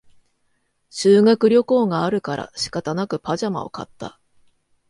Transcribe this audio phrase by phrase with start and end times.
[0.89, 4.19] 修学旅行があるから仕方なくパジャマを買った